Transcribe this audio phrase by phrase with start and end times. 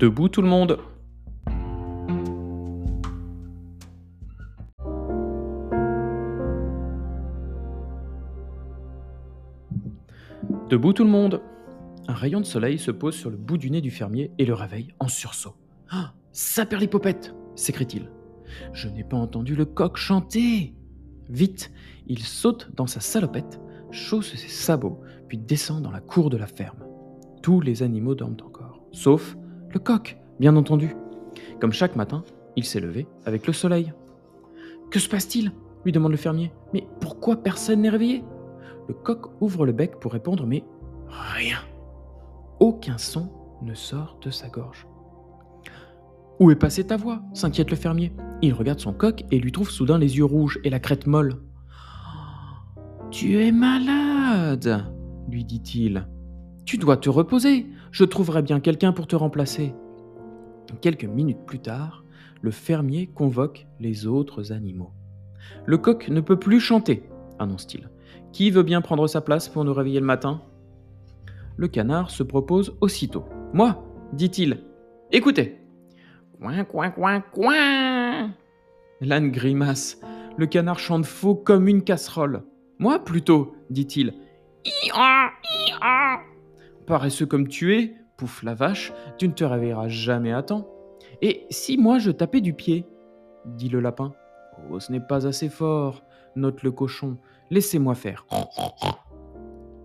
[0.00, 0.78] Debout tout le monde.
[10.70, 11.42] Debout tout le monde.
[12.08, 14.54] Un rayon de soleil se pose sur le bout du nez du fermier et le
[14.54, 15.56] réveille en sursaut.
[15.90, 16.14] Ah,
[16.72, 18.10] l'hypopète s'écrie-t-il.
[18.72, 20.72] Je n'ai pas entendu le coq chanter.
[21.28, 21.70] Vite,
[22.06, 23.60] il saute dans sa salopette,
[23.90, 26.86] chausse ses sabots, puis descend dans la cour de la ferme.
[27.42, 29.36] Tous les animaux dorment encore, sauf
[29.72, 30.94] le coq, bien entendu.
[31.60, 32.24] Comme chaque matin,
[32.56, 33.92] il s'est levé avec le soleil.
[34.90, 35.52] Que se passe-t-il?
[35.84, 36.52] lui demande le fermier.
[36.74, 38.24] Mais pourquoi personne n'est réveillé?
[38.88, 40.64] Le coq ouvre le bec pour répondre, mais
[41.08, 41.58] rien.
[42.58, 43.30] Aucun son
[43.62, 44.86] ne sort de sa gorge.
[46.38, 47.22] Où est passée ta voix?
[47.32, 48.12] s'inquiète le fermier.
[48.42, 51.42] Il regarde son coq et lui trouve soudain les yeux rouges et la crête molle.
[53.10, 54.86] Tu es malade,
[55.28, 56.08] lui dit-il.
[56.64, 57.66] Tu dois te reposer.
[57.90, 59.74] Je trouverai bien quelqu'un pour te remplacer.
[60.80, 62.04] Quelques minutes plus tard,
[62.40, 64.92] le fermier convoque les autres animaux.
[65.66, 67.90] Le coq ne peut plus chanter, annonce-t-il.
[68.32, 70.42] Qui veut bien prendre sa place pour nous réveiller le matin?
[71.56, 73.24] Le canard se propose aussitôt.
[73.52, 74.62] Moi, dit-il.
[75.10, 75.58] Écoutez.
[76.40, 78.30] Coin, coin, coin, coin
[79.00, 80.00] L'âne grimace.
[80.36, 82.44] Le canard chante faux comme une casserole.
[82.78, 84.14] Moi plutôt, dit-il.
[86.90, 90.66] Paresseux comme tu es, pouffe la vache, tu ne te réveilleras jamais à temps.
[91.22, 92.84] Et si moi je tapais du pied
[93.46, 94.12] dit le lapin.
[94.68, 96.02] Oh, ce n'est pas assez fort,
[96.34, 97.16] note le cochon.
[97.48, 98.26] Laissez-moi faire.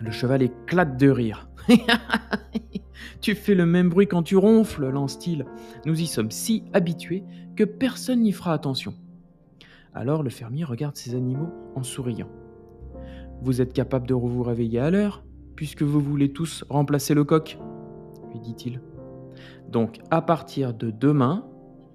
[0.00, 1.48] Le cheval éclate de rire.
[3.20, 5.44] tu fais le même bruit quand tu ronfles, lance-t-il.
[5.86, 7.22] Nous y sommes si habitués
[7.54, 8.92] que personne n'y fera attention.
[9.94, 12.28] Alors le fermier regarde ses animaux en souriant.
[13.40, 15.22] Vous êtes capable de vous réveiller à l'heure,
[15.58, 17.58] puisque vous voulez tous remplacer le coq
[18.30, 18.80] lui dit-il.
[19.68, 21.48] Donc à partir de demain,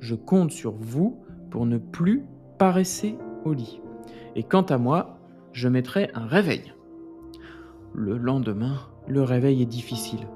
[0.00, 2.24] je compte sur vous pour ne plus
[2.56, 3.82] paresser au lit.
[4.34, 5.18] Et quant à moi,
[5.52, 6.72] je mettrai un réveil.
[7.92, 10.26] Le lendemain, le réveil est difficile.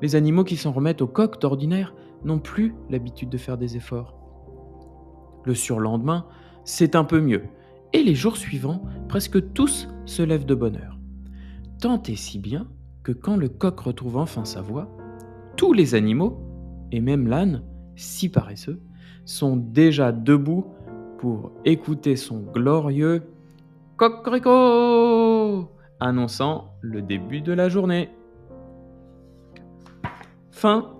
[0.00, 1.94] Les animaux qui s'en remettent au coq d'ordinaire
[2.24, 4.16] n'ont plus l'habitude de faire des efforts.
[5.44, 6.24] Le surlendemain,
[6.64, 7.42] c'est un peu mieux.
[7.92, 10.93] Et les jours suivants, presque tous se lèvent de bonne heure.
[11.84, 12.66] Tant et si bien
[13.02, 14.88] que quand le coq retrouve enfin sa voix,
[15.54, 16.40] tous les animaux,
[16.90, 17.62] et même l'âne,
[17.94, 18.80] si paresseux,
[19.26, 20.64] sont déjà debout
[21.18, 23.24] pour écouter son glorieux
[23.98, 25.68] cocorico
[26.00, 28.08] annonçant le début de la journée.
[30.52, 30.93] Fin